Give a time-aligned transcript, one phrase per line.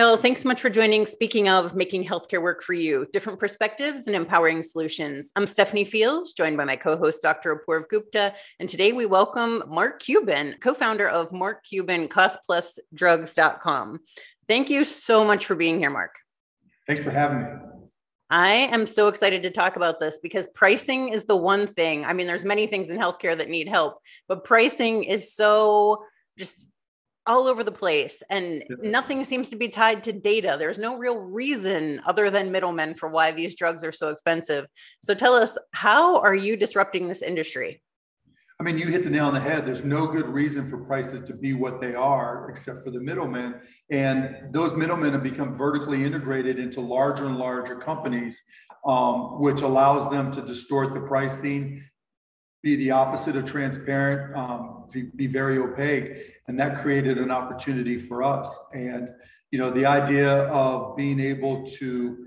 [0.00, 0.16] All.
[0.16, 1.06] Thanks so much for joining.
[1.06, 5.30] Speaking of making healthcare work for you, different perspectives and empowering solutions.
[5.36, 7.54] I'm Stephanie Fields, joined by my co host, Dr.
[7.54, 8.34] Apoorv Gupta.
[8.58, 14.00] And today we welcome Mark Cuban, co founder of Mark Cuban CostPlusDrugs.com.
[14.48, 16.16] Thank you so much for being here, Mark.
[16.86, 17.48] Thanks for having me.
[18.30, 22.04] I am so excited to talk about this because pricing is the one thing.
[22.04, 26.04] I mean, there's many things in healthcare that need help, but pricing is so
[26.36, 26.66] just
[27.26, 30.56] all over the place and nothing seems to be tied to data.
[30.58, 34.66] There's no real reason other than middlemen for why these drugs are so expensive.
[35.02, 37.80] So tell us how are you disrupting this industry?
[38.60, 39.66] I mean you hit the nail on the head.
[39.66, 43.54] There's no good reason for prices to be what they are except for the middlemen.
[43.90, 48.42] And those middlemen have become vertically integrated into larger and larger companies
[48.86, 51.82] um, which allows them to distort the pricing
[52.64, 58.22] be the opposite of transparent, um, be, very opaque, and that created an opportunity for
[58.22, 58.56] us.
[58.72, 59.10] And
[59.50, 62.26] you know, the idea of being able to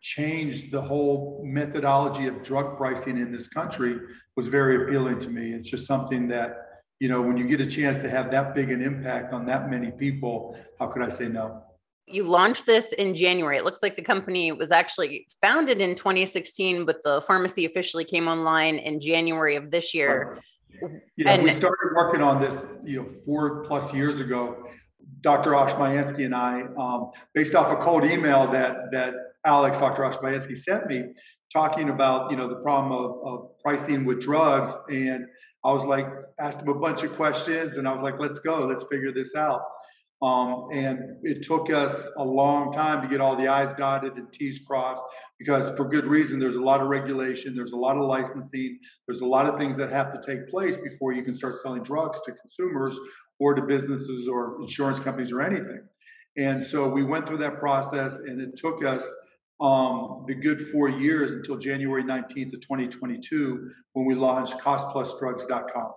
[0.00, 3.98] change the whole methodology of drug pricing in this country
[4.36, 5.52] was very appealing to me.
[5.52, 6.64] It's just something that
[7.00, 9.70] you know, when you get a chance to have that big an impact on that
[9.70, 11.62] many people, how could I say no?
[12.10, 13.56] you launched this in January.
[13.56, 18.28] It looks like the company was actually founded in 2016, but the pharmacy officially came
[18.28, 20.38] online in January of this year.
[21.16, 24.64] Yeah, and we started working on this, you know, four plus years ago.
[25.20, 25.50] Dr.
[25.52, 30.02] Oshmyansky and I, um, based off a cold email that that Alex, Dr.
[30.02, 31.04] Oshmyansky sent me,
[31.52, 35.26] talking about you know the problem of, of pricing with drugs, and
[35.64, 36.06] I was like,
[36.38, 39.34] asked him a bunch of questions, and I was like, let's go, let's figure this
[39.34, 39.62] out.
[40.20, 44.32] Um, and it took us a long time to get all the I's dotted and
[44.32, 45.04] T's crossed
[45.38, 49.20] because, for good reason, there's a lot of regulation, there's a lot of licensing, there's
[49.20, 52.20] a lot of things that have to take place before you can start selling drugs
[52.24, 52.98] to consumers
[53.38, 55.82] or to businesses or insurance companies or anything.
[56.36, 59.04] And so we went through that process, and it took us
[59.60, 65.92] um, the good four years until January 19th of 2022 when we launched CostPlusDrugs.com.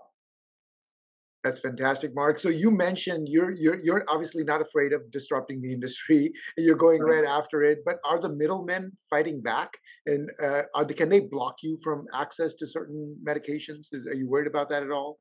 [1.43, 2.37] That's fantastic, Mark.
[2.37, 6.31] So you mentioned you're you're you're obviously not afraid of disrupting the industry.
[6.57, 7.79] You're going right, after it.
[7.83, 9.71] But are the middlemen fighting back?
[10.05, 13.87] And uh, are they, can they block you from access to certain medications?
[13.91, 15.19] Is, are you worried about that at all?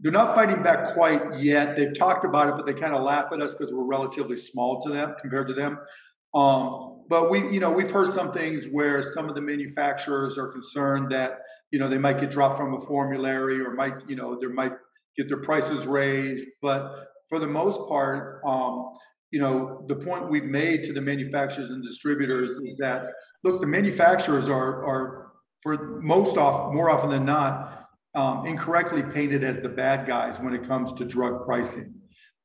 [0.00, 1.76] They're not fighting back quite yet.
[1.76, 4.82] They've talked about it, but they kind of laugh at us because we're relatively small
[4.82, 5.78] to them compared to them.
[6.34, 10.48] Um, but we, you know, we've heard some things where some of the manufacturers are
[10.48, 11.40] concerned that
[11.70, 14.72] you know they might get dropped from a formulary or might, you know, there might
[15.16, 16.46] get their prices raised.
[16.60, 18.94] But for the most part, um,
[19.30, 23.06] you know, the point we've made to the manufacturers and distributors is that
[23.44, 29.42] look, the manufacturers are are for most off more often than not um, incorrectly painted
[29.42, 31.94] as the bad guys when it comes to drug pricing.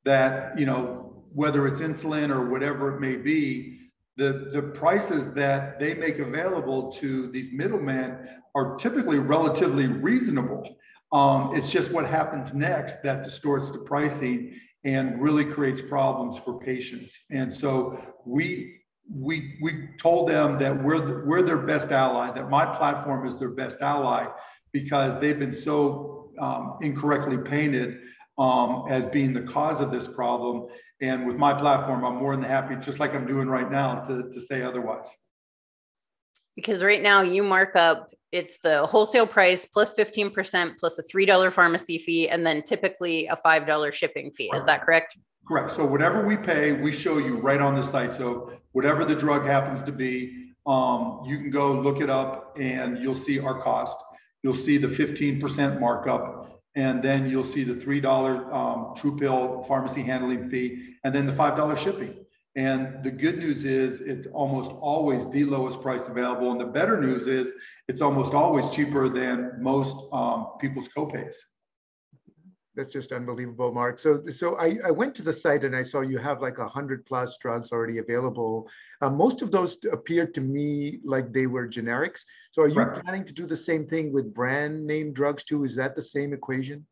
[0.04, 3.78] That you know whether it's insulin or whatever it may be,
[4.16, 10.76] the, the prices that they make available to these middlemen are typically relatively reasonable.
[11.12, 14.54] Um, it's just what happens next that distorts the pricing
[14.84, 17.18] and really creates problems for patients.
[17.30, 18.74] And so we
[19.10, 22.30] we we told them that we're we're their best ally.
[22.32, 24.26] That my platform is their best ally
[24.72, 27.98] because they've been so um, incorrectly painted
[28.38, 30.66] um, as being the cause of this problem.
[31.00, 34.30] And with my platform, I'm more than happy, just like I'm doing right now, to,
[34.30, 35.06] to say otherwise
[36.58, 41.52] because right now you mark up it's the wholesale price plus 15% plus a $3
[41.52, 44.50] pharmacy fee and then typically a $5 shipping fee.
[44.54, 45.16] Is that correct?
[45.46, 45.70] Correct.
[45.70, 48.12] So whatever we pay we show you right on the site.
[48.12, 52.98] So whatever the drug happens to be um, you can go look it up and
[52.98, 53.96] you'll see our cost.
[54.42, 58.04] You'll see the 15% markup and then you'll see the $3
[58.52, 62.26] um, TruePill pharmacy handling fee and then the $5 shipping
[62.58, 66.50] and the good news is it's almost always the lowest price available.
[66.50, 67.52] And the better news is
[67.86, 71.36] it's almost always cheaper than most um, people's copays.
[72.74, 74.00] That's just unbelievable, Mark.
[74.00, 76.66] So, so I, I went to the site and I saw you have like a
[76.66, 78.68] hundred plus drugs already available.
[79.02, 82.22] Uh, most of those appeared to me like they were generics.
[82.50, 83.04] So, are you Correct.
[83.04, 85.62] planning to do the same thing with brand name drugs too?
[85.62, 86.84] Is that the same equation?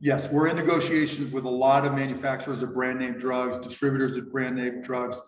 [0.00, 4.30] Yes, we're in negotiations with a lot of manufacturers of brand name drugs, distributors of
[4.30, 5.18] brand name drugs.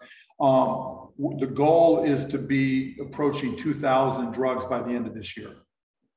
[0.41, 1.09] Um,
[1.39, 5.55] the goal is to be approaching 2,000 drugs by the end of this year.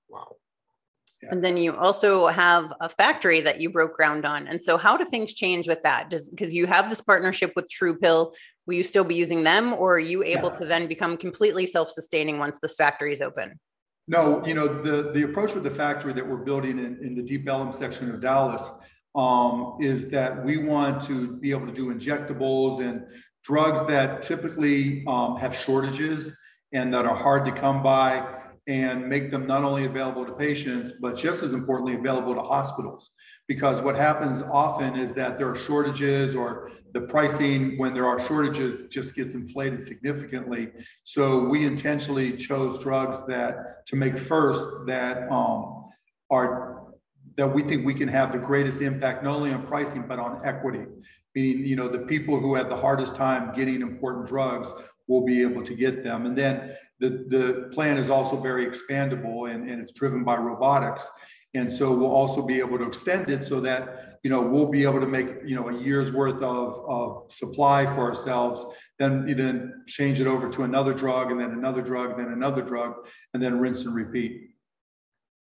[0.10, 0.36] Wow.
[1.22, 1.30] Yeah.
[1.32, 4.48] And then you also have a factory that you broke ground on.
[4.48, 6.10] And so, how do things change with that?
[6.10, 8.34] Does because you have this partnership with TruePill,
[8.66, 10.60] will you still be using them, or are you able yeah.
[10.60, 13.60] to then become completely self-sustaining once this factory is open?
[14.10, 17.22] No, you know, the, the approach with the factory that we're building in, in the
[17.22, 18.64] Deep Ellum section of Dallas
[19.14, 23.04] um, is that we want to be able to do injectables and
[23.44, 26.32] drugs that typically um, have shortages
[26.74, 28.28] and that are hard to come by
[28.68, 33.12] and make them not only available to patients, but just as importantly, available to hospitals.
[33.50, 38.24] Because what happens often is that there are shortages or the pricing when there are
[38.28, 40.70] shortages just gets inflated significantly.
[41.04, 45.90] So we intentionally chose drugs that to make first that um,
[46.30, 46.94] are
[47.38, 50.46] that we think we can have the greatest impact not only on pricing but on
[50.46, 50.86] equity.
[51.34, 54.70] Meaning you know the people who have the hardest time getting important drugs
[55.08, 56.28] will be able to get them.
[56.28, 61.10] And then the, the plan is also very expandable and, and it's driven by robotics
[61.54, 64.84] and so we'll also be able to extend it so that you know we'll be
[64.84, 68.66] able to make you know a year's worth of, of supply for ourselves
[69.00, 72.62] then you then change it over to another drug and then another drug then another
[72.62, 72.94] drug
[73.34, 74.49] and then rinse and repeat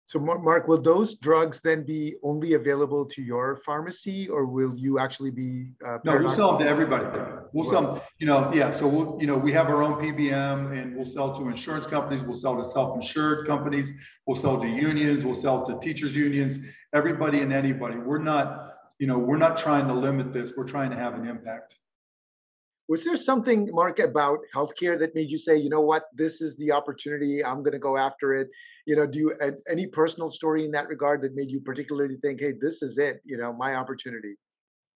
[0.06, 5.00] so Mark, will those drugs then be only available to your pharmacy or will you
[5.00, 5.72] actually be?
[5.88, 7.06] Uh, no, we'll sell them to everybody.
[7.54, 8.72] We'll sell them, you know, yeah.
[8.72, 12.24] So we'll, you know, we have our own PBM and we'll sell to insurance companies.
[12.24, 13.94] We'll sell to self-insured companies.
[14.26, 15.24] We'll sell to unions.
[15.24, 16.60] We'll sell to teachers unions,
[16.94, 17.96] everybody and anybody.
[17.98, 20.54] We're not, you know, we're not trying to limit this.
[20.58, 21.76] We're trying to have an impact.
[22.92, 26.58] Was there something, Mark, about healthcare that made you say, you know what, this is
[26.58, 28.50] the opportunity, I'm going to go after it?
[28.86, 29.34] You know, do you
[29.70, 33.22] any personal story in that regard that made you particularly think, hey, this is it,
[33.24, 34.36] you know, my opportunity?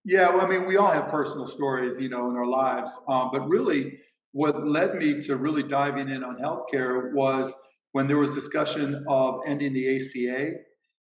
[0.04, 2.92] Yeah, well, I mean, we all have personal stories, you know, in our lives.
[3.08, 3.98] Um, but really,
[4.34, 7.54] what led me to really diving in on healthcare was
[7.94, 10.52] when there was discussion of ending the ACA.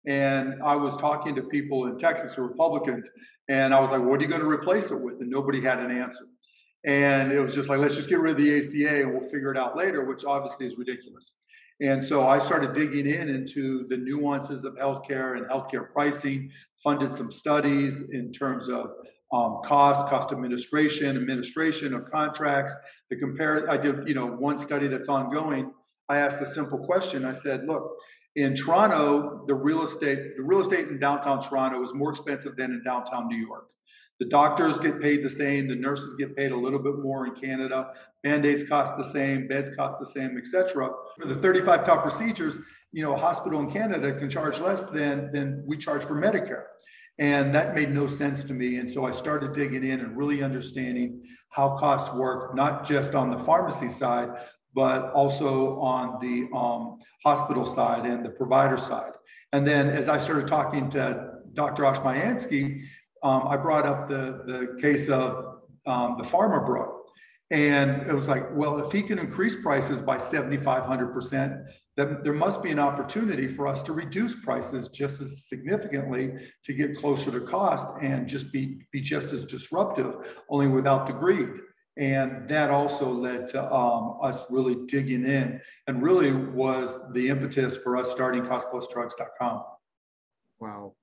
[0.05, 3.09] And I was talking to people in Texas, Republicans,
[3.49, 5.15] and I was like, what are you going to replace it with?
[5.19, 6.25] And nobody had an answer.
[6.85, 9.51] And it was just like, let's just get rid of the ACA and we'll figure
[9.51, 11.31] it out later, which obviously is ridiculous.
[11.81, 16.51] And so I started digging in into the nuances of healthcare and healthcare pricing,
[16.83, 18.91] funded some studies in terms of
[19.33, 22.73] um, cost, cost administration, administration of contracts.
[23.09, 25.71] The compare, I did, you know, one study that's ongoing.
[26.07, 27.25] I asked a simple question.
[27.25, 27.97] I said, look,
[28.35, 32.71] in Toronto, the real estate, the real estate in downtown Toronto is more expensive than
[32.71, 33.69] in downtown New York.
[34.19, 35.67] The doctors get paid the same.
[35.67, 37.91] The nurses get paid a little bit more in Canada.
[38.23, 39.47] Band-aids cost the same.
[39.47, 40.89] Beds cost the same, etc.
[41.19, 42.57] For the 35 top procedures,
[42.93, 46.63] you know, a hospital in Canada can charge less than than we charge for Medicare.
[47.17, 48.77] And that made no sense to me.
[48.77, 53.31] And so I started digging in and really understanding how costs work, not just on
[53.31, 54.29] the pharmacy side,
[54.73, 59.13] but also on the um, hospital side and the provider side.
[59.53, 61.83] And then as I started talking to Dr.
[61.83, 62.83] Oshmyansky,
[63.25, 67.01] um, I brought up the, the case of um, the Pharma Bro.
[67.49, 71.65] And it was like, well, if he can increase prices by 7,500%,
[71.97, 76.33] then there must be an opportunity for us to reduce prices just as significantly
[76.63, 80.13] to get closer to cost and just be, be just as disruptive,
[80.49, 81.49] only without the greed.
[81.97, 87.77] And that also led to um, us really digging in and really was the impetus
[87.77, 89.63] for us starting costplusdrugs.com.
[90.59, 90.93] Wow.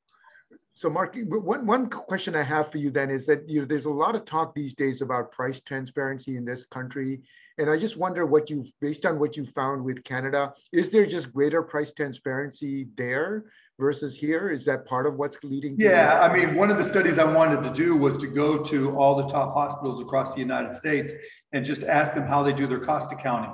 [0.75, 3.85] So, Mark, one, one question I have for you then is that you know there's
[3.85, 7.21] a lot of talk these days about price transparency in this country,
[7.59, 11.05] and I just wonder what you, based on what you found with Canada, is there
[11.05, 13.45] just greater price transparency there
[13.79, 14.51] versus here?
[14.51, 15.77] Is that part of what's leading?
[15.77, 16.31] To yeah, that?
[16.31, 19.15] I mean, one of the studies I wanted to do was to go to all
[19.15, 21.13] the top hospitals across the United States
[21.53, 23.53] and just ask them how they do their cost accounting.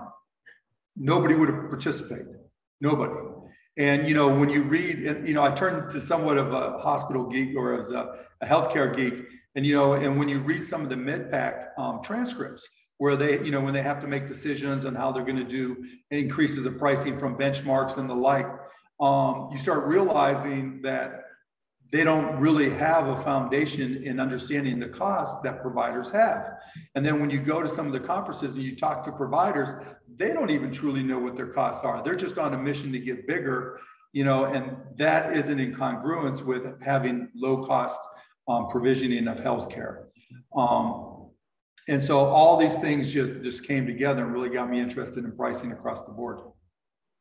[0.97, 2.37] Nobody would have participated.
[2.81, 3.13] Nobody.
[3.79, 7.25] And you know, when you read, you know, I turned to somewhat of a hospital
[7.25, 10.83] geek or as a, a healthcare geek, and you know, and when you read some
[10.83, 12.69] of the MedPAC um, transcripts,
[12.99, 15.45] where they, you know, when they have to make decisions on how they're going to
[15.45, 15.77] do
[16.11, 18.47] increases of pricing from benchmarks and the like,
[19.01, 21.23] um, you start realizing that
[21.90, 26.59] they don't really have a foundation in understanding the costs that providers have.
[26.95, 29.71] And then when you go to some of the conferences and you talk to providers,
[30.16, 32.02] they don't even truly know what their costs are.
[32.04, 33.80] They're just on a mission to get bigger,
[34.12, 37.99] you know, and that isn't in congruence with having low cost
[38.49, 40.04] um, provisioning of healthcare.
[40.54, 41.30] Um,
[41.88, 45.33] and so all these things just, just came together and really got me interested in
[45.33, 46.40] pricing across the board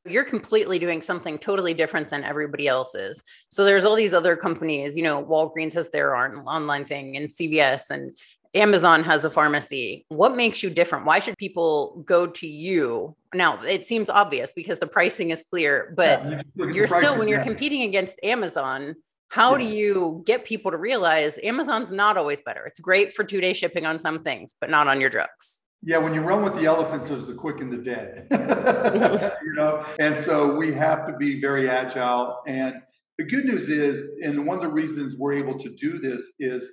[0.06, 3.22] you're completely doing something totally different than everybody else is.
[3.50, 7.89] So there's all these other companies, you know, Walgreens has their online thing and CVS
[7.89, 8.18] and
[8.54, 10.06] Amazon has a pharmacy.
[10.10, 11.06] What makes you different?
[11.06, 13.16] Why should people go to you?
[13.34, 17.44] Now, it seems obvious because the pricing is clear, but yeah, you're still, when you're
[17.44, 18.96] competing against Amazon,
[19.30, 19.58] how yeah.
[19.58, 22.66] do you get people to realize Amazon's not always better?
[22.66, 25.57] It's great for two day shipping on some things, but not on your drugs.
[25.84, 28.27] Yeah, when you run with the elephants, there's the quick and the dead.
[29.43, 32.41] you know, and so we have to be very agile.
[32.48, 32.75] And
[33.17, 36.69] the good news is, and one of the reasons we're able to do this is,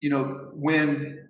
[0.00, 1.28] you know, when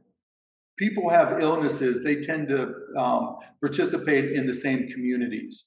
[0.76, 5.64] people have illnesses, they tend to um, participate in the same communities.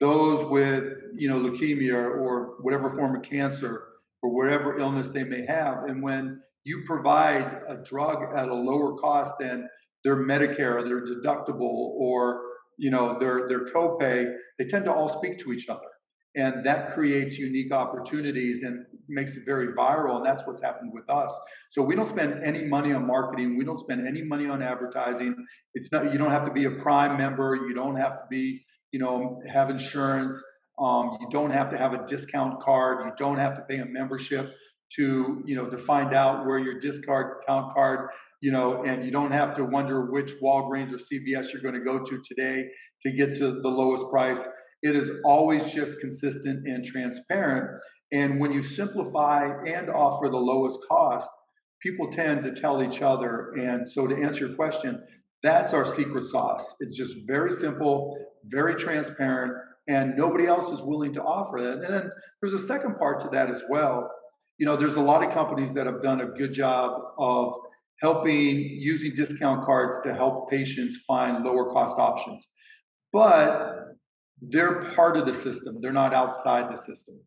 [0.00, 3.84] Those with, you know, leukemia or whatever form of cancer
[4.22, 5.84] or whatever illness they may have.
[5.84, 9.68] And when you provide a drug at a lower cost than
[10.04, 12.42] their Medicare, their deductible, or
[12.76, 15.88] you know their their copay, they tend to all speak to each other,
[16.34, 20.16] and that creates unique opportunities and makes it very viral.
[20.16, 21.38] And that's what's happened with us.
[21.70, 23.58] So we don't spend any money on marketing.
[23.58, 25.34] We don't spend any money on advertising.
[25.74, 26.12] It's not.
[26.12, 27.56] You don't have to be a Prime member.
[27.56, 28.64] You don't have to be.
[28.92, 30.34] You know, have insurance.
[30.80, 33.04] Um, you don't have to have a discount card.
[33.04, 34.52] You don't have to pay a membership
[34.96, 39.10] to you know to find out where your discard count card you know and you
[39.10, 42.64] don't have to wonder which walgreens or cvs you're going to go to today
[43.02, 44.40] to get to the lowest price.
[44.82, 47.82] It is always just consistent and transparent.
[48.12, 51.28] And when you simplify and offer the lowest cost
[51.82, 53.52] people tend to tell each other.
[53.58, 55.02] And so to answer your question
[55.42, 56.74] that's our secret sauce.
[56.80, 58.16] It's just very simple
[58.46, 59.52] very transparent
[59.88, 63.28] and nobody else is willing to offer that and then there's a second part to
[63.28, 64.10] that as well
[64.60, 67.54] you know, there's a lot of companies that have done a good job of
[68.02, 72.46] helping using discount cards to help patients find lower cost options.
[73.10, 73.96] But
[74.42, 77.18] they're part of the system, they're not outside the system.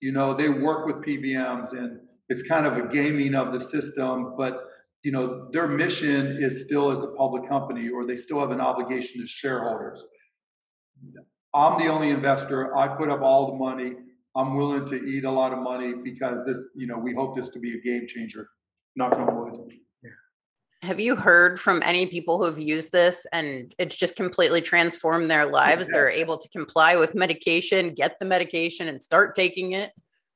[0.00, 4.34] You know, they work with PBMs and it's kind of a gaming of the system,
[4.36, 4.58] but
[5.02, 8.60] you know, their mission is still as a public company or they still have an
[8.60, 10.04] obligation to shareholders.
[11.54, 12.76] I'm the only investor.
[12.76, 13.94] I put up all the money.
[14.34, 17.50] I'm willing to eat a lot of money because this, you know, we hope this
[17.50, 18.48] to be a game changer.
[18.96, 19.72] Knock on wood.
[20.82, 25.30] Have you heard from any people who have used this and it's just completely transformed
[25.30, 25.82] their lives?
[25.82, 25.88] Yeah.
[25.92, 29.92] They're able to comply with medication, get the medication, and start taking it?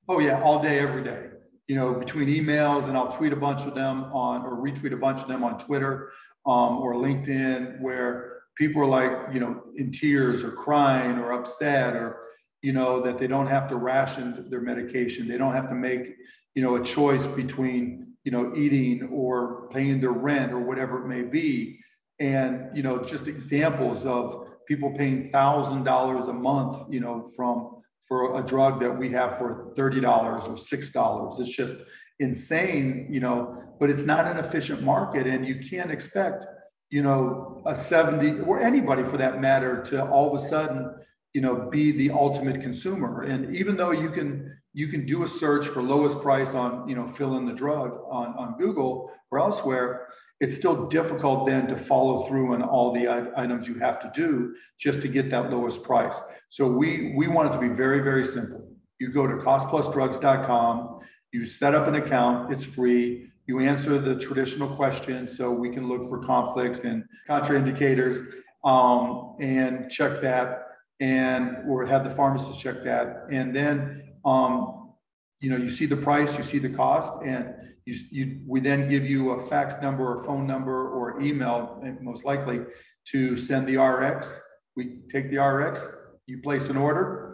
[0.08, 1.30] Oh, yeah, all day, every day.
[1.66, 4.96] You know, between emails, and I'll tweet a bunch of them on or retweet a
[4.96, 6.12] bunch of them on Twitter
[6.46, 11.94] um, or LinkedIn where people are like, you know, in tears or crying or upset
[11.94, 12.20] or
[12.66, 15.28] you know, that they don't have to ration their medication.
[15.28, 16.16] They don't have to make,
[16.56, 21.06] you know, a choice between, you know, eating or paying their rent or whatever it
[21.06, 21.78] may be.
[22.18, 27.82] And, you know, just examples of people paying thousand dollars a month, you know, from
[28.08, 31.40] for a drug that we have for $30 or $6.
[31.40, 31.76] It's just
[32.18, 35.28] insane, you know, but it's not an efficient market.
[35.28, 36.46] And you can't expect,
[36.90, 40.90] you know, a 70 or anybody for that matter to all of a sudden
[41.36, 43.24] you know be the ultimate consumer.
[43.24, 46.96] And even though you can you can do a search for lowest price on you
[46.96, 50.08] know fill in the drug on, on google or elsewhere
[50.40, 54.54] it's still difficult then to follow through on all the items you have to do
[54.78, 56.18] just to get that lowest price.
[56.48, 58.62] So we we want it to be very very simple.
[58.98, 61.00] You go to costplusdrugs.com
[61.32, 65.86] you set up an account it's free you answer the traditional questions so we can
[65.86, 68.16] look for conflicts and contraindicators
[68.64, 70.65] um, and check that
[71.00, 73.26] and or have the pharmacist check that.
[73.30, 74.92] And then, um,
[75.40, 78.88] you know, you see the price, you see the cost, and you, you we then
[78.88, 82.60] give you a fax number or phone number or email, most likely,
[83.08, 84.40] to send the RX.
[84.76, 85.80] We take the RX,
[86.26, 87.26] you place an order,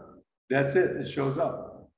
[0.51, 1.89] that's it, it shows up.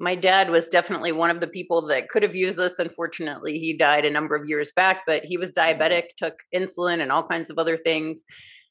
[0.00, 2.78] My dad was definitely one of the people that could have used this.
[2.78, 7.10] Unfortunately, he died a number of years back, but he was diabetic, took insulin and
[7.10, 8.24] all kinds of other things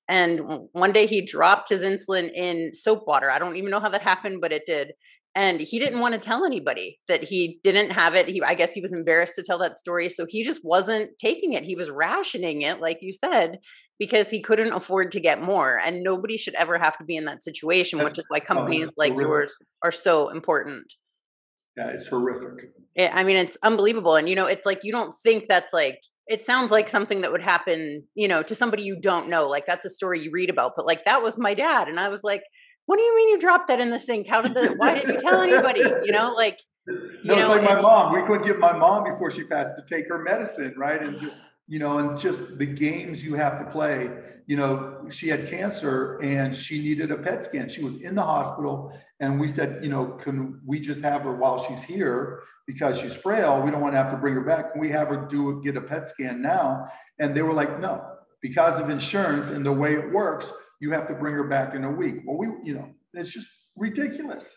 [0.07, 3.29] and one day he dropped his insulin in soap water.
[3.29, 4.93] I don't even know how that happened, but it did.
[5.35, 8.27] And he didn't want to tell anybody that he didn't have it.
[8.27, 10.09] He, I guess he was embarrassed to tell that story.
[10.09, 11.63] So he just wasn't taking it.
[11.63, 13.59] He was rationing it, like you said,
[13.99, 15.79] because he couldn't afford to get more.
[15.85, 18.89] And nobody should ever have to be in that situation, which is why oh, companies
[18.97, 20.91] like yours are so important.
[21.75, 22.71] Yeah, it's horrific.
[22.95, 24.15] It, I mean, it's unbelievable.
[24.15, 27.31] And, you know, it's like you don't think that's like it sounds like something that
[27.31, 29.47] would happen, you know, to somebody you don't know.
[29.47, 31.87] Like that's a story you read about, but like that was my dad.
[31.87, 32.43] And I was like,
[32.85, 34.27] what do you mean you dropped that in the sink?
[34.29, 35.81] How did the, why didn't you tell anybody?
[36.03, 38.13] You know, like, you no, know, it's like my mom.
[38.13, 41.01] We couldn't give my mom before she passed to take her medicine, right?
[41.01, 41.35] And just
[41.67, 44.09] you know, and just the games you have to play.
[44.45, 47.67] You know, she had cancer and she needed a PET scan.
[47.67, 51.35] She was in the hospital, and we said, you know, can we just have her
[51.35, 53.61] while she's here because she's frail?
[53.61, 54.71] We don't want to have to bring her back.
[54.71, 56.87] Can we have her do get a PET scan now?
[57.19, 58.01] And they were like, no,
[58.41, 61.83] because of insurance and the way it works, you have to bring her back in
[61.83, 62.21] a week.
[62.25, 64.55] Well, we, you know, it's just ridiculous,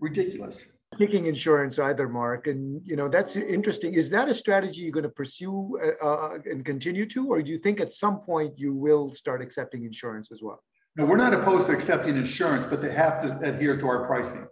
[0.00, 0.66] ridiculous
[0.96, 2.46] taking insurance either, Mark.
[2.46, 3.94] And you know that's interesting.
[3.94, 7.50] Is that a strategy you're going to pursue uh, uh, and continue to, or do
[7.50, 10.62] you think at some point you will start accepting insurance as well?
[10.96, 14.46] No, we're not opposed to accepting insurance, but they have to adhere to our pricing.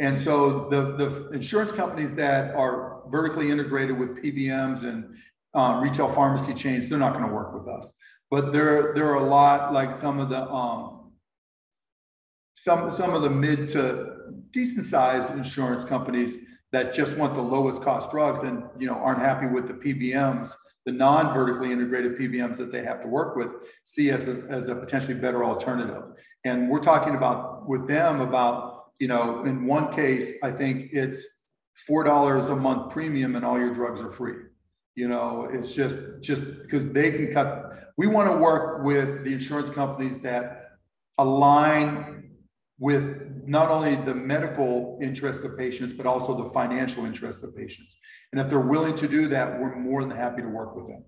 [0.00, 5.16] And so the, the insurance companies that are vertically integrated with PBMs and
[5.54, 7.92] um, retail pharmacy chains, they're not going to work with us.
[8.30, 11.12] But there, there are a lot like some of the um,
[12.54, 14.17] some some of the mid to
[14.50, 16.36] decent sized insurance companies
[16.72, 20.52] that just want the lowest cost drugs and you know aren't happy with the PBMs,
[20.86, 23.52] the non-vertically integrated PBMs that they have to work with,
[23.84, 26.02] see as a, as a potentially better alternative.
[26.44, 31.24] And we're talking about with them about you know in one case I think it's
[31.86, 34.34] four dollars a month premium and all your drugs are free
[34.98, 39.32] you know it's just just because they can cut we want to work with the
[39.32, 40.70] insurance companies that
[41.18, 42.17] align
[42.78, 47.96] with not only the medical interest of patients but also the financial interest of patients
[48.32, 51.02] and if they're willing to do that we're more than happy to work with them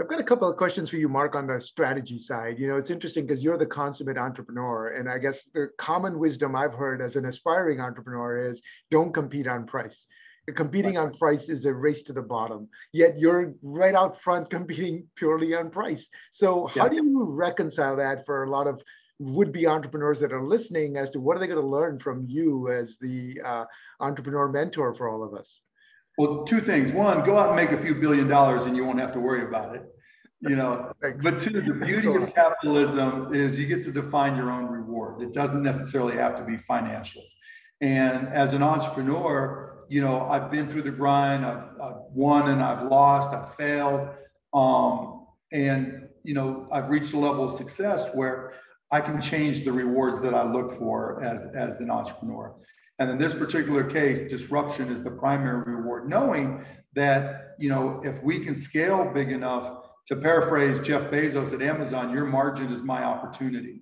[0.00, 2.58] I've got a couple of questions for you, Mark, on the strategy side.
[2.58, 4.88] You know, it's interesting because you're the consummate entrepreneur.
[4.88, 9.46] And I guess the common wisdom I've heard as an aspiring entrepreneur is don't compete
[9.46, 10.04] on price
[10.52, 15.06] competing on price is a race to the bottom yet you're right out front competing
[15.16, 16.90] purely on price so how yeah.
[16.90, 18.82] do you reconcile that for a lot of
[19.18, 22.70] would-be entrepreneurs that are listening as to what are they going to learn from you
[22.70, 23.64] as the uh,
[24.00, 25.60] entrepreneur mentor for all of us
[26.18, 28.98] well two things one go out and make a few billion dollars and you won't
[28.98, 29.82] have to worry about it
[30.40, 30.92] you know
[31.22, 35.32] but two the beauty of capitalism is you get to define your own reward it
[35.32, 37.22] doesn't necessarily have to be financial
[37.80, 41.44] and as an entrepreneur you know, I've been through the grind.
[41.44, 43.30] I've, I've won and I've lost.
[43.30, 44.08] I've failed.
[44.52, 48.52] Um, and, you know, I've reached a level of success where
[48.94, 52.54] I can change the rewards that I look for as, as an entrepreneur.
[52.98, 58.22] And in this particular case, disruption is the primary reward, knowing that, you know, if
[58.22, 59.66] we can scale big enough,
[60.08, 63.80] to paraphrase Jeff Bezos at Amazon, your margin is my opportunity.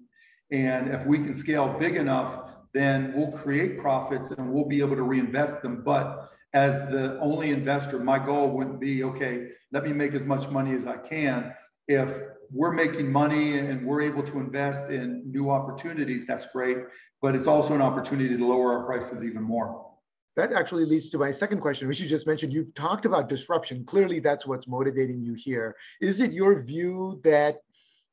[0.52, 4.96] And if we can scale big enough then we'll create profits and we'll be able
[4.96, 5.82] to reinvest them.
[5.84, 10.48] But as the only investor, my goal wouldn't be, okay, let me make as much
[10.48, 11.52] money as I can.
[11.88, 12.10] If
[12.52, 16.78] we're making money and we're able to invest in new opportunities, that's great.
[17.20, 19.88] But it's also an opportunity to lower our prices even more.
[20.36, 22.52] That actually leads to my second question, which you just mentioned.
[22.52, 23.84] You've talked about disruption.
[23.84, 25.76] Clearly, that's what's motivating you here.
[26.00, 27.58] Is it your view that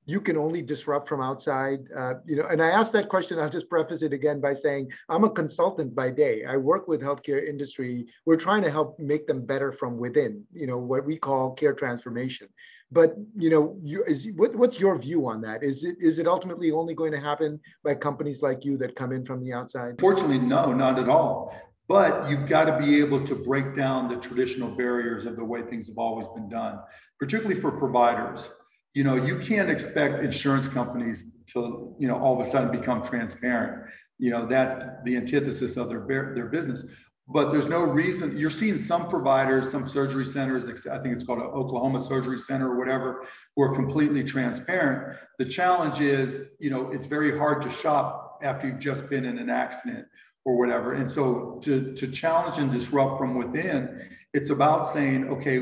[0.10, 3.50] you can only disrupt from outside uh, you know and i asked that question i'll
[3.50, 7.48] just preface it again by saying i'm a consultant by day i work with healthcare
[7.48, 11.54] industry we're trying to help make them better from within you know what we call
[11.54, 12.48] care transformation
[12.92, 16.28] but you know you, is, what, what's your view on that is it is it
[16.28, 19.96] ultimately only going to happen by companies like you that come in from the outside
[20.00, 21.56] fortunately no not at all
[21.88, 25.62] but you've got to be able to break down the traditional barriers of the way
[25.64, 26.80] things have always been done
[27.20, 28.50] particularly for providers
[28.94, 33.04] you know, you can't expect insurance companies to, you know, all of a sudden become
[33.04, 33.90] transparent.
[34.18, 36.84] You know, that's the antithesis of their their business.
[37.32, 41.40] But there's no reason you're seeing some providers, some surgery centers, I think it's called
[41.40, 43.24] an Oklahoma Surgery Center or whatever,
[43.56, 45.18] who are completely transparent.
[45.38, 49.38] The challenge is, you know, it's very hard to shop after you've just been in
[49.38, 50.08] an accident
[50.44, 50.94] or whatever.
[50.94, 55.58] And so to, to challenge and disrupt from within, it's about saying, okay,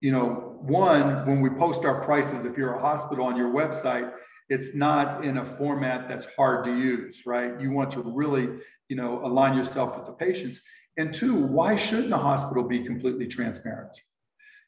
[0.00, 4.12] you know, one, when we post our prices, if you're a hospital on your website,
[4.48, 7.60] it's not in a format that's hard to use, right?
[7.60, 8.48] You want to really,
[8.88, 10.60] you know, align yourself with the patients.
[10.98, 13.96] And two, why shouldn't a hospital be completely transparent?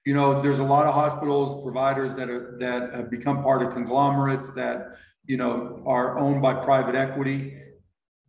[0.06, 3.74] You know, there's a lot of hospitals, providers that are that have become part of
[3.74, 7.58] conglomerates that, you know, are owned by private equity.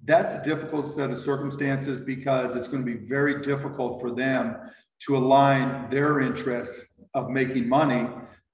[0.03, 4.57] That's a difficult set of circumstances because it's going to be very difficult for them
[5.05, 8.09] to align their interests of making money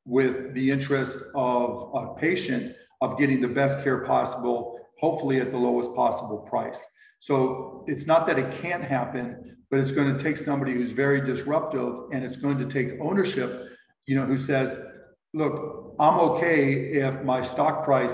[0.06, 5.58] with the interest of a patient of getting the best care possible, hopefully at the
[5.58, 6.86] lowest possible price.
[7.20, 11.22] So it's not that it can't happen, but it's going to take somebody who's very
[11.22, 13.70] disruptive and it's going to take ownership,
[14.06, 14.78] you know, who says,
[15.34, 18.14] look, I'm okay if my stock price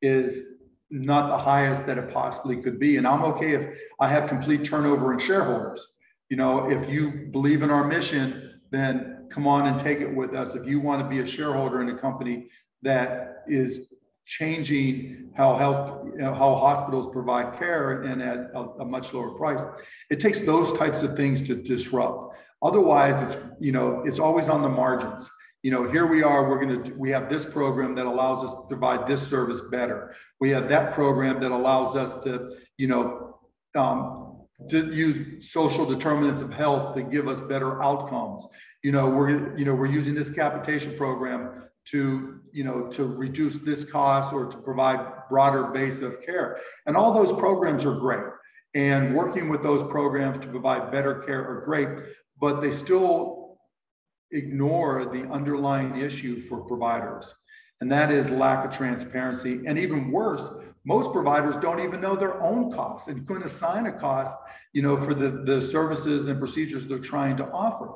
[0.00, 0.44] is
[0.90, 2.96] not the highest that it possibly could be.
[2.96, 5.86] And I'm okay if I have complete turnover in shareholders.
[6.30, 10.34] You know, if you believe in our mission, then come on and take it with
[10.34, 10.54] us.
[10.54, 12.48] If you want to be a shareholder in a company
[12.82, 13.86] that is
[14.26, 19.30] changing how health, you know, how hospitals provide care and at a, a, much lower
[19.30, 19.62] price,
[20.10, 22.36] it takes those types of things to disrupt.
[22.62, 25.28] Otherwise, it's you know it's always on the margins.
[25.62, 26.48] You know, here we are.
[26.48, 30.14] We're going to we have this program that allows us to provide this service better.
[30.40, 33.38] We have that program that allows us to you know
[33.74, 38.46] um, to use social determinants of health to give us better outcomes.
[38.82, 43.58] You know, we're you know we're using this capitation program to you know to reduce
[43.58, 46.58] this cost or to provide broader base of care.
[46.86, 48.24] And all those programs are great.
[48.74, 51.88] And working with those programs to provide better care are great,
[52.40, 53.58] but they still
[54.32, 57.32] ignore the underlying issue for providers,
[57.80, 59.60] and that is lack of transparency.
[59.66, 60.50] And even worse,
[60.84, 64.36] most providers don't even know their own costs and couldn't assign a cost,
[64.72, 67.88] you know, for the, the services and procedures they're trying to offer.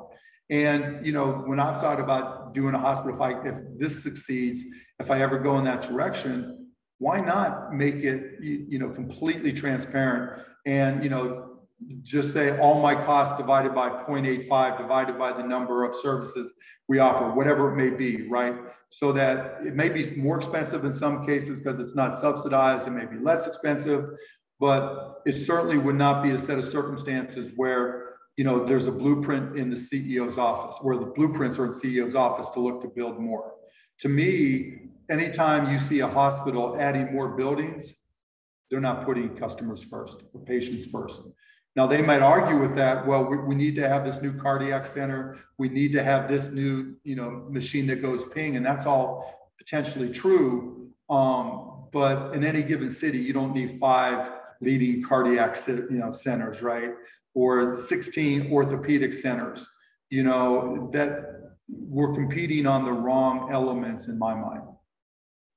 [0.49, 4.61] And you know, when I've thought about doing a hospital, I, if this succeeds,
[4.99, 10.43] if I ever go in that direction, why not make it you know completely transparent
[10.65, 11.45] and you know
[12.03, 16.51] just say all my costs divided by 0.85 divided by the number of services
[16.89, 18.55] we offer, whatever it may be, right?
[18.89, 22.91] So that it may be more expensive in some cases because it's not subsidized, it
[22.91, 24.09] may be less expensive,
[24.59, 28.08] but it certainly would not be a set of circumstances where
[28.39, 32.15] you know there's a blueprint in the CEO's office, where the blueprints are in CEO's
[32.15, 33.51] office to look to build more.
[33.99, 37.91] To me, anytime you see a hospital adding more buildings,
[38.71, 41.21] they're not putting customers first or patients first.
[41.75, 44.87] Now, they might argue with that, well, we, we, need to have this new cardiac
[44.87, 45.37] center.
[45.57, 49.51] We need to have this new, you know, machine that goes ping, and that's all
[49.57, 50.87] potentially true.
[51.09, 56.61] Um, but in any given city, you don't need five leading cardiac, you know, centers,
[56.61, 56.91] right?
[57.35, 59.67] Or 16 orthopedic centers.
[60.09, 61.39] You know, that
[61.69, 64.63] we're competing on the wrong elements in my mind.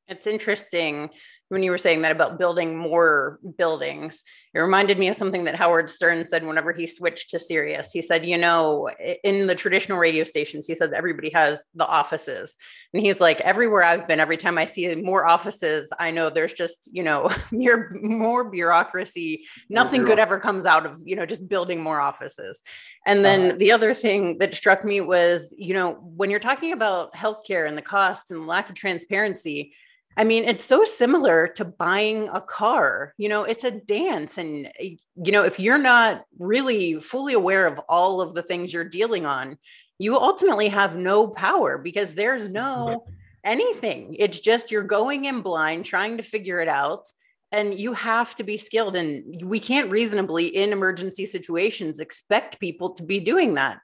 [0.08, 1.10] It's interesting
[1.48, 4.22] when you were saying that about building more buildings.
[4.54, 7.90] It reminded me of something that Howard Stern said whenever he switched to Sirius.
[7.90, 8.90] He said, you know,
[9.24, 12.54] in the traditional radio stations, he said everybody has the offices.
[12.92, 16.52] And he's like, everywhere I've been, every time I see more offices, I know there's
[16.52, 19.46] just, you know, more, more bureaucracy.
[19.70, 22.60] Nothing good ever comes out of, you know, just building more offices.
[23.06, 27.14] And then the other thing that struck me was, you know, when you're talking about
[27.14, 29.72] healthcare and the costs and lack of transparency,
[30.16, 33.14] I mean, it's so similar to buying a car.
[33.16, 34.36] You know, it's a dance.
[34.36, 38.72] And, eh, you know, if you're not really fully aware of all of the things
[38.72, 39.58] you're dealing on,
[39.98, 43.04] you ultimately have no power because there's no
[43.44, 44.14] anything.
[44.18, 47.06] It's just you're going in blind, trying to figure it out.
[47.50, 48.96] And you have to be skilled.
[48.96, 53.78] And we can't reasonably, in emergency situations, expect people to be doing that.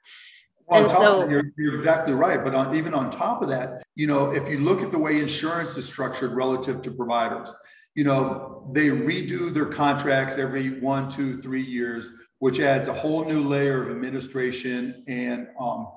[0.69, 2.43] Well, and so, you're, you're, exactly right.
[2.43, 5.19] But on, even on top of that, you know, if you look at the way
[5.19, 7.53] insurance is structured relative to providers,
[7.95, 13.25] you know, they redo their contracts every one, two, three years, which adds a whole
[13.25, 15.87] new layer of administration and um,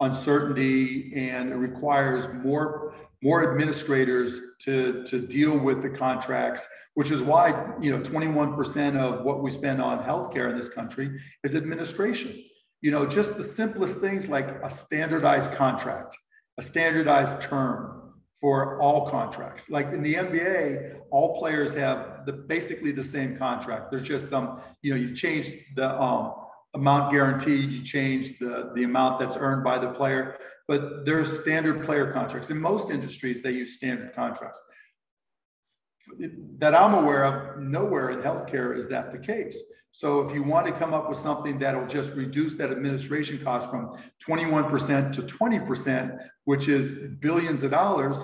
[0.00, 6.66] uncertainty, and it requires more more administrators to to deal with the contracts.
[6.94, 11.20] Which is why you know 21% of what we spend on healthcare in this country
[11.44, 12.42] is administration
[12.82, 16.16] you know, just the simplest things like a standardized contract,
[16.58, 19.70] a standardized term for all contracts.
[19.70, 23.92] Like in the NBA, all players have the basically the same contract.
[23.92, 26.34] There's just some, you know, you change the um,
[26.74, 31.84] amount guaranteed, you change the, the amount that's earned by the player, but there's standard
[31.84, 32.50] player contracts.
[32.50, 34.60] In most industries, they use standard contracts.
[36.58, 39.56] That I'm aware of, nowhere in healthcare is that the case.
[39.92, 43.70] So if you want to come up with something that'll just reduce that administration cost
[43.70, 48.16] from 21% to 20%, which is billions of dollars,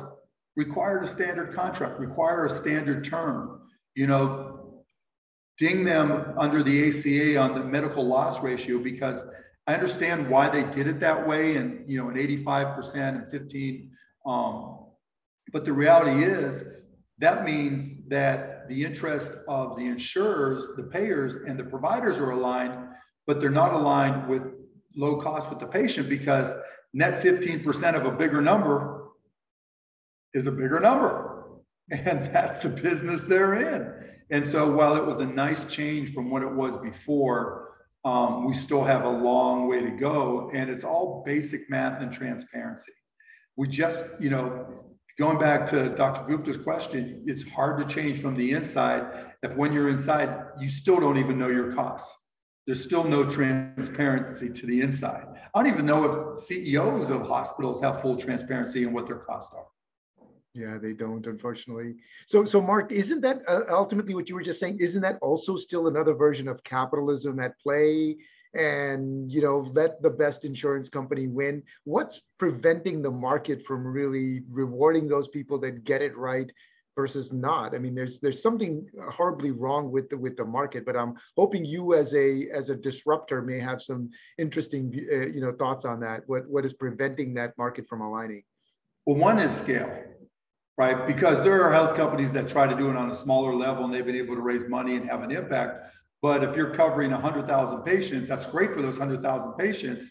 [0.57, 3.61] require a standard contract, require a standard term.
[3.95, 4.59] You know,
[5.59, 9.25] ding them under the ACA on the medical loss ratio because
[9.67, 13.91] I understand why they did it that way and you know an 85% and 15
[14.25, 14.79] um,
[15.53, 16.63] but the reality is
[17.19, 22.89] that means that the interest of the insurers, the payers, and the providers are aligned,
[23.27, 24.43] but they're not aligned with
[24.97, 26.53] low cost with the patient because
[26.93, 29.09] net 15% of a bigger number
[30.35, 31.35] is a bigger number.
[31.91, 34.09] And that's the business they're in.
[34.31, 37.71] And so while it was a nice change from what it was before,
[38.05, 40.51] um, we still have a long way to go.
[40.53, 42.93] And it's all basic math and transparency.
[43.57, 44.67] We just, you know,
[45.19, 46.25] going back to Dr.
[46.29, 50.99] Gupta's question, it's hard to change from the inside if when you're inside, you still
[50.99, 52.17] don't even know your costs.
[52.67, 55.27] There's still no transparency to the inside.
[55.55, 59.55] I don't even know if CEOs of hospitals have full transparency in what their costs
[59.55, 59.67] are.
[60.55, 61.95] Yeah, they don't, unfortunately.
[62.27, 64.79] So, so Mark, isn't that uh, ultimately what you were just saying?
[64.81, 68.17] Isn't that also still another version of capitalism at play?
[68.55, 71.63] And you know let the best insurance company win.
[71.85, 76.51] What's preventing the market from really rewarding those people that get it right
[76.97, 77.75] versus not?
[77.75, 81.65] I mean there's there's something horribly wrong with the with the market but i'm hoping
[81.65, 86.01] you as a as a disruptor may have some interesting uh, you know thoughts on
[86.01, 86.23] that.
[86.27, 88.43] What what is preventing that market from aligning?
[89.07, 89.91] Well one is scale
[90.79, 91.09] right?
[91.09, 93.93] Because there are health companies that try to do it on a smaller level and
[93.93, 97.83] they've been able to raise money and have an impact but if you're covering 100,000
[97.83, 100.11] patients, that's great for those 100,000 patients.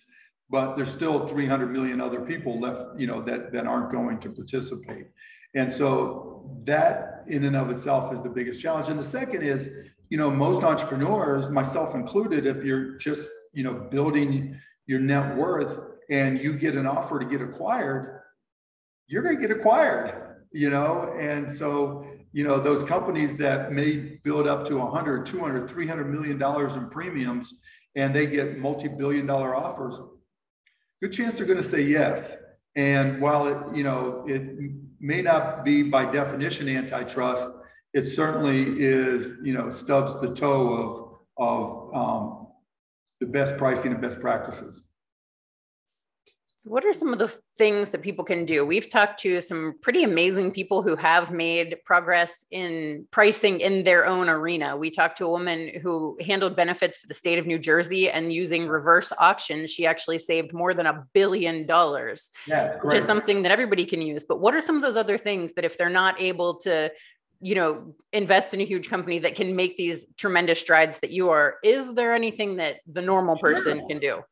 [0.49, 4.29] but there's still 300 million other people left, you know, that, that aren't going to
[4.29, 5.07] participate.
[5.55, 8.87] And so that in and of itself is the biggest challenge.
[8.87, 9.69] And the second is,
[10.09, 15.79] you know, most entrepreneurs, myself included, if you're just, you know, building your net worth
[16.09, 18.21] and you get an offer to get acquired,
[19.07, 21.13] you're going to get acquired, you know?
[21.19, 22.05] And so,
[22.37, 26.87] you know, those companies that may build up to 100, 200, 300 million dollars in
[26.87, 27.51] premiums
[27.95, 29.95] and they get multi-billion dollar offers,
[31.01, 32.35] good chance they're going to say yes.
[32.75, 34.55] And while it, you know, it
[34.99, 37.49] may not be by definition antitrust,
[37.95, 42.47] it certainly is, you know, stubs the toe of, of um,
[43.19, 44.83] the best pricing and best practices.
[46.59, 48.65] So, what are some of the things that people can do?
[48.65, 54.07] We've talked to some pretty amazing people who have made progress in pricing in their
[54.07, 54.75] own arena.
[54.75, 58.33] We talked to a woman who handled benefits for the state of New Jersey and
[58.33, 63.43] using reverse auction, she actually saved more than a billion dollars, yeah, which is something
[63.43, 64.23] that everybody can use.
[64.27, 66.91] But what are some of those other things that if they're not able to
[67.39, 71.29] you know invest in a huge company that can make these tremendous strides that you
[71.29, 74.23] are is there anything that the normal person can do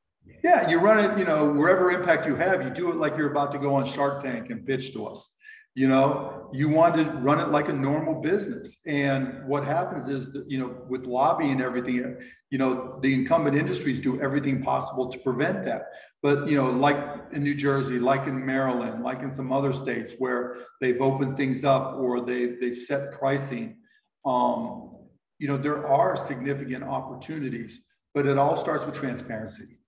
[0.45, 3.31] yeah, you run it, you know, wherever impact you have, you do it like you're
[3.31, 5.35] about to go on Shark Tank and pitch to us.
[5.73, 8.77] You know, you want to run it like a normal business.
[8.85, 12.15] And what happens is that, you know, with lobbying and everything,
[12.51, 15.87] you know, the incumbent industries do everything possible to prevent that.
[16.21, 16.97] But, you know, like
[17.33, 21.65] in New Jersey, like in Maryland, like in some other states where they've opened things
[21.65, 23.77] up or they, they've set pricing,
[24.25, 24.91] um,
[25.39, 27.81] you know, there are significant opportunities,
[28.13, 29.79] but it all starts with transparency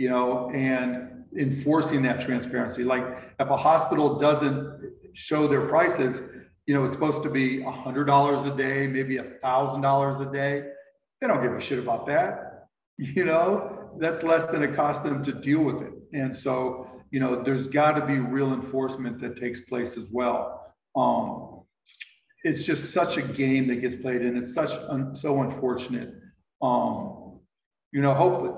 [0.00, 2.84] you know, and enforcing that transparency.
[2.84, 3.04] Like
[3.38, 6.22] if a hospital doesn't show their prices,
[6.64, 10.18] you know, it's supposed to be a hundred dollars a day, maybe a thousand dollars
[10.18, 10.64] a day.
[11.20, 12.46] They don't give a shit about that.
[12.98, 15.92] You know, that's less than it costs them to deal with it.
[16.12, 20.74] And so, you know, there's got to be real enforcement that takes place as well.
[20.94, 21.62] Um,
[22.44, 26.12] it's just such a game that gets played, and it's such un- so unfortunate.
[26.60, 27.40] Um,
[27.90, 28.52] you know, hopefully,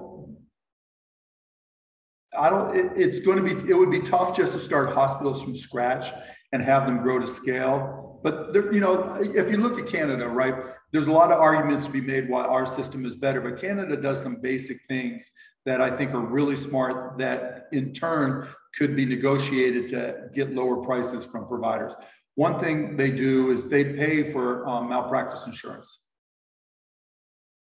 [2.39, 5.43] I don't, it, it's going to be, it would be tough just to start hospitals
[5.43, 6.13] from scratch
[6.53, 8.21] and have them grow to scale.
[8.23, 10.55] But there, you know, if you look at Canada, right,
[10.93, 13.97] there's a lot of arguments to be made why our system is better, but Canada
[13.97, 15.29] does some basic things
[15.67, 20.77] that I think are really smart that in turn could be negotiated to get lower
[20.77, 21.95] prices from providers.
[22.35, 26.01] One thing they do is they pay for um, malpractice insurance.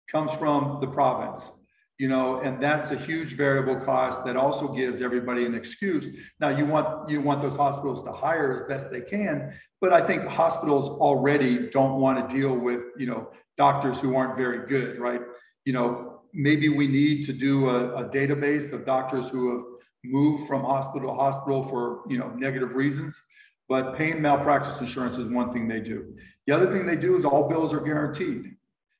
[0.09, 1.49] Comes from the province
[1.97, 6.08] you know and that's a huge variable cost that also gives everybody an excuse.
[6.39, 10.01] Now you want you want those hospitals to hire as best they can but i
[10.05, 14.99] think hospitals already don't want to deal with you know doctors who aren't very good
[14.99, 15.21] right?
[15.65, 19.65] You know maybe we need to do a, a database of doctors who have
[20.03, 23.21] moved from hospital to hospital for you know negative reasons
[23.67, 26.15] but paying malpractice insurance is one thing they do.
[26.45, 28.55] The other thing they do is all bills are guaranteed.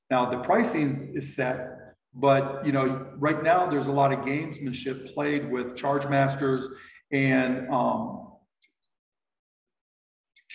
[0.10, 1.75] Now the pricing is set
[2.16, 6.68] but you know, right now there's a lot of gamesmanship played with charge masters
[7.12, 8.32] and um,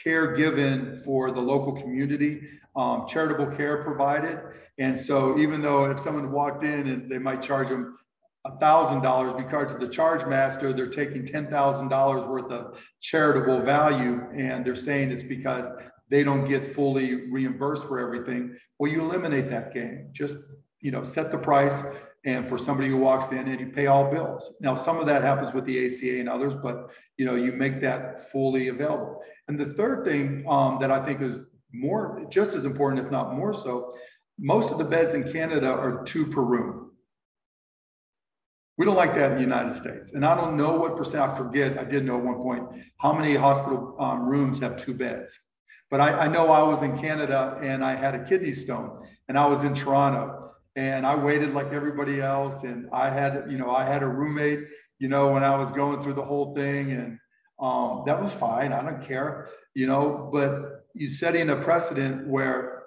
[0.03, 2.43] care given for the local community,
[2.77, 4.41] um, charitable care provided.
[4.79, 7.99] And so even though if someone walked in and they might charge them
[8.59, 13.61] thousand dollars because of the charge master, they're taking ten thousand dollars worth of charitable
[13.61, 15.67] value, and they're saying it's because
[16.09, 18.57] they don't get fully reimbursed for everything.
[18.79, 20.09] Well, you eliminate that game.
[20.13, 20.37] Just
[20.81, 21.75] you know, set the price
[22.25, 24.53] and for somebody who walks in and you pay all bills.
[24.61, 27.81] Now, some of that happens with the ACA and others, but you know, you make
[27.81, 29.23] that fully available.
[29.49, 31.41] And the third thing um, that I think is
[31.73, 33.95] more, just as important, if not more so,
[34.39, 36.91] most of the beds in Canada are two per room.
[38.77, 40.13] We don't like that in the United States.
[40.13, 42.65] And I don't know what percent, I forget, I did know at one point,
[42.99, 45.39] how many hospital um, rooms have two beds.
[45.91, 49.39] But I, I know I was in Canada and I had a kidney stone and
[49.39, 50.40] I was in Toronto
[50.77, 52.63] and I waited like everybody else.
[52.63, 54.61] And I had, you know, I had a roommate,
[54.99, 57.19] you know, when I was going through the whole thing, and
[57.61, 58.73] um, that was fine.
[58.73, 60.31] I don't care, you know.
[60.33, 62.83] But you setting a precedent where,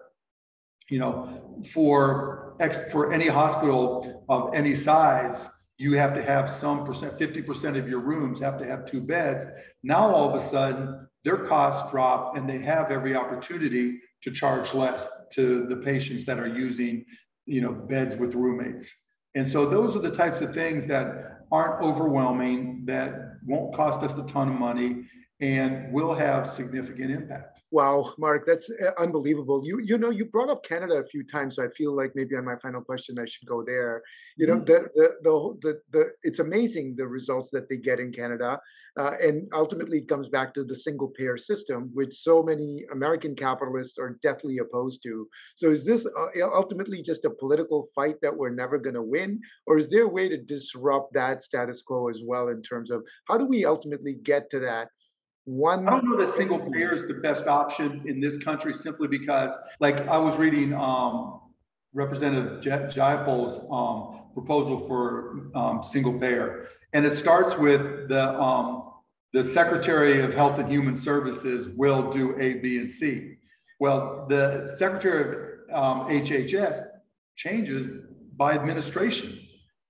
[0.89, 6.85] you know, for ex for any hospital of any size, you have to have some
[6.85, 9.45] percent, 50% of your rooms have to have two beds.
[9.83, 14.73] Now all of a sudden, their costs drop and they have every opportunity to charge
[14.73, 17.05] less to the patients that are using
[17.45, 18.91] you know, beds with roommates.
[19.35, 24.17] And so those are the types of things that aren't overwhelming, that won't cost us
[24.17, 25.03] a ton of money,
[25.43, 27.61] and will have significant impact.
[27.69, 29.61] Wow, Mark, that's uh, unbelievable.
[29.65, 32.35] You you know you brought up Canada a few times, so I feel like maybe
[32.35, 34.01] on my final question I should go there.
[34.37, 34.65] You know, mm-hmm.
[34.65, 38.57] the, the the the the it's amazing the results that they get in Canada,
[38.97, 43.35] uh, and ultimately it comes back to the single payer system, which so many American
[43.35, 45.27] capitalists are deathly opposed to.
[45.55, 49.41] So is this uh, ultimately just a political fight that we're never going to win,
[49.67, 53.03] or is there a way to disrupt that status quo as well in terms of
[53.27, 54.87] how do we ultimately get to that?
[55.45, 59.07] One i don't know that single payer is the best option in this country simply
[59.07, 61.41] because like i was reading um,
[61.93, 66.67] representative jayapal's um, proposal for um, single payer.
[66.93, 68.89] And it starts with the um,
[69.31, 73.35] the secretary of health and human services will do a b and c.
[73.79, 76.87] Well the secretary of hhs um,
[77.35, 78.03] changes
[78.35, 79.39] by administration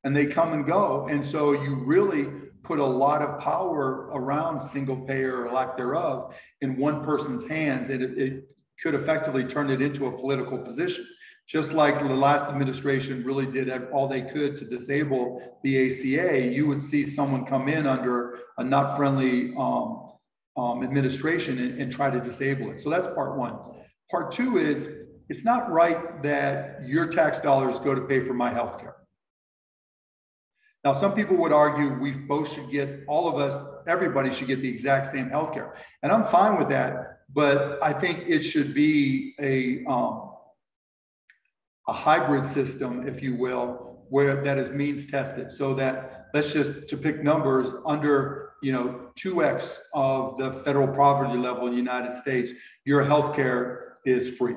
[0.03, 1.07] and they come and go.
[1.09, 2.27] And so you really
[2.63, 7.89] put a lot of power around single payer or lack thereof in one person's hands,
[7.89, 8.49] and it, it
[8.81, 11.05] could effectively turn it into a political position.
[11.45, 16.65] Just like the last administration really did all they could to disable the ACA, you
[16.67, 20.13] would see someone come in under a not friendly um,
[20.55, 22.81] um, administration and, and try to disable it.
[22.81, 23.57] So that's part one.
[24.09, 24.87] Part two is
[25.27, 28.95] it's not right that your tax dollars go to pay for my health care.
[30.83, 34.61] Now, some people would argue we both should get, all of us, everybody should get
[34.61, 35.71] the exact same healthcare.
[36.01, 40.31] And I'm fine with that, but I think it should be a, um,
[41.87, 46.87] a hybrid system, if you will, where that is means tested so that let's just
[46.89, 52.13] to pick numbers under you know 2x of the federal poverty level in the United
[52.13, 52.51] States,
[52.85, 54.55] your healthcare is free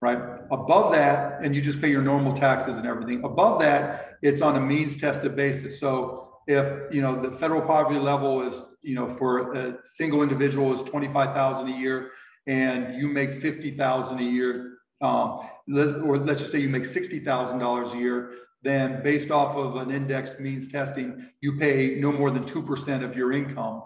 [0.00, 0.35] right?
[0.50, 3.24] Above that, and you just pay your normal taxes and everything.
[3.24, 5.80] Above that, it's on a means tested basis.
[5.80, 10.72] So if you know the federal poverty level is you know for a single individual
[10.72, 12.10] is 25,000 a year
[12.46, 17.98] and you make 50,000 a year um, or let's just say you make $60,000 a
[17.98, 18.32] year
[18.62, 23.16] then based off of an index means testing you pay no more than 2% of
[23.16, 23.82] your income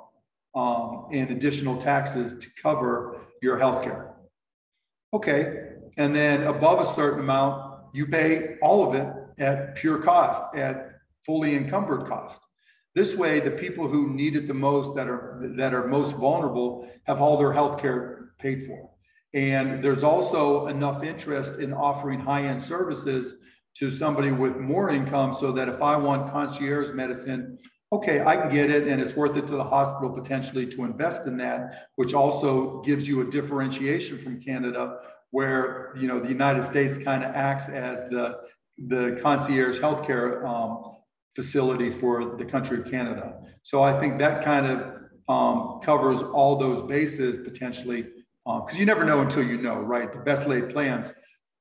[0.55, 4.15] um, in additional taxes to cover your health care
[5.15, 5.70] okay
[6.01, 9.07] and then above a certain amount, you pay all of it
[9.39, 10.93] at pure cost, at
[11.27, 12.41] fully encumbered cost.
[12.95, 16.89] This way, the people who need it the most, that are that are most vulnerable,
[17.05, 18.89] have all their health care paid for.
[19.35, 23.35] And there's also enough interest in offering high-end services
[23.77, 27.59] to somebody with more income so that if I want concierge medicine,
[27.93, 31.27] okay, I can get it and it's worth it to the hospital potentially to invest
[31.27, 34.97] in that, which also gives you a differentiation from Canada
[35.31, 38.39] where you know the United States kind of acts as the
[38.89, 40.97] the concierge healthcare um,
[41.37, 43.35] facility for the country of Canada.
[43.63, 48.03] So I think that kind of um, covers all those bases potentially,
[48.45, 50.13] because um, you never know until you know, right?
[50.13, 51.13] The best laid plans.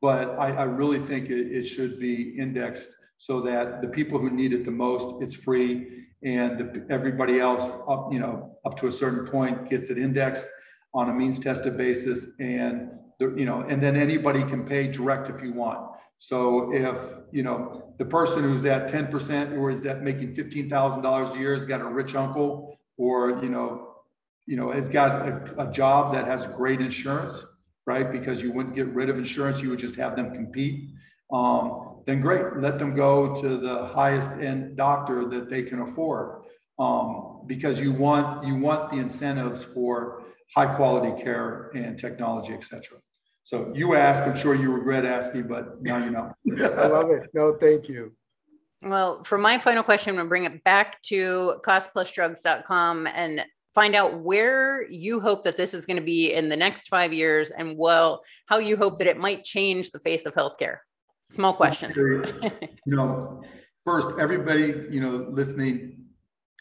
[0.02, 4.30] But I, I really think it, it, should be indexed so that the people who
[4.30, 8.88] need it the most, it's free, and the, everybody else up, you know, up to
[8.88, 10.48] a certain point gets it indexed
[10.94, 15.42] on a means tested basis, and you know, and then anybody can pay direct if
[15.42, 15.92] you want.
[16.20, 16.96] So if,
[17.32, 21.66] you know, the person who's at 10% or is that making $15,000 a year has
[21.66, 23.86] got a rich uncle or, you know,
[24.46, 27.46] you know, has got a, a job that has great insurance,
[27.86, 28.12] right?
[28.12, 30.90] Because you wouldn't get rid of insurance, you would just have them compete.
[31.32, 36.42] Um, then great, let them go to the highest end doctor that they can afford.
[36.80, 40.24] Um, because you want you want the incentives for
[40.56, 42.98] high quality care and technology, et cetera.
[43.50, 46.32] So you asked, I'm sure you regret asking, but now you know.
[46.64, 47.32] I love it.
[47.34, 48.14] No, thank you.
[48.84, 53.96] Well, for my final question, I'm going to bring it back to costplusdrugs.com and find
[53.96, 57.50] out where you hope that this is going to be in the next five years
[57.50, 60.78] and well, how you hope that it might change the face of healthcare.
[61.32, 61.92] Small question.
[61.96, 63.42] you know,
[63.84, 66.06] first, everybody, you know, listening,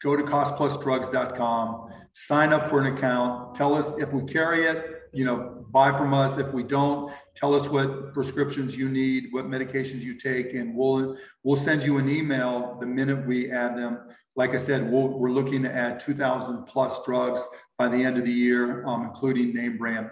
[0.02, 5.26] go to costplusdrugs.com, sign up for an account, tell us if we carry it, you
[5.26, 6.38] know, buy from us.
[6.38, 11.16] If we don't, tell us what prescriptions you need, what medications you take, and we'll
[11.44, 14.00] we'll send you an email the minute we add them.
[14.36, 17.42] Like I said, we we are looking to add 2,000 plus drugs
[17.76, 20.10] by the end of the year, um, including name brand.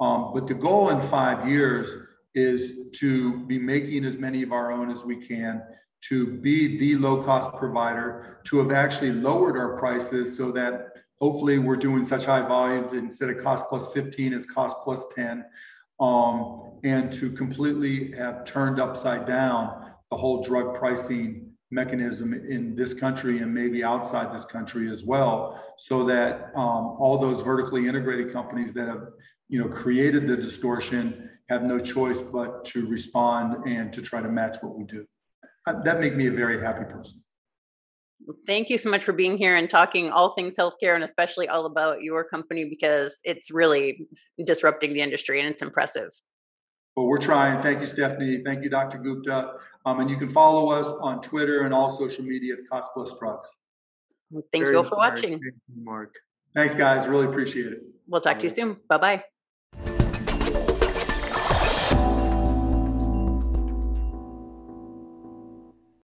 [0.00, 4.70] Um, but the goal in five years is to be making as many of our
[4.70, 5.62] own as we can,
[6.08, 11.58] to be the low cost provider, to have actually lowered our prices so that hopefully
[11.58, 15.44] we're doing such high volumes instead of cost plus 15 it's cost plus 10
[16.00, 22.94] um, and to completely have turned upside down the whole drug pricing mechanism in this
[22.94, 28.32] country and maybe outside this country as well, so that um, all those vertically integrated
[28.32, 29.08] companies that have,
[29.48, 34.28] you know, created the distortion have no choice but to respond and to try to
[34.28, 35.04] match what we do.
[35.66, 37.22] Uh, that make me a very happy person.
[38.46, 41.66] Thank you so much for being here and talking all things healthcare and especially all
[41.66, 44.06] about your company because it's really
[44.44, 46.10] disrupting the industry and it's impressive.
[46.96, 47.62] Well, we're trying.
[47.62, 48.42] Thank you, Stephanie.
[48.44, 48.98] Thank you, Dr.
[48.98, 49.52] Gupta.
[49.86, 53.12] Um, and you can follow us on Twitter and all social media at Cost Plus
[53.18, 53.48] Drugs.
[54.32, 55.30] Thank Very you all for watching.
[55.30, 56.14] Thank you, Mark.
[56.54, 57.06] Thanks, guys.
[57.06, 57.82] Really appreciate it.
[58.08, 58.40] We'll talk Bye.
[58.40, 58.76] to you soon.
[58.88, 59.24] Bye bye.